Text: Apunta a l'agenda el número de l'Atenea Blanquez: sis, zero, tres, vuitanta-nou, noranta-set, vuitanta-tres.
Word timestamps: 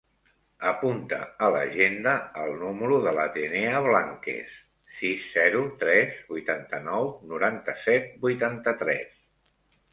Apunta 0.69 1.17
a 1.47 1.49
l'agenda 1.55 2.13
el 2.45 2.53
número 2.61 2.97
de 3.03 3.13
l'Atenea 3.19 3.83
Blanquez: 3.89 4.57
sis, 5.03 5.29
zero, 5.37 5.63
tres, 5.85 6.19
vuitanta-nou, 6.33 7.13
noranta-set, 7.35 8.13
vuitanta-tres. 8.29 9.19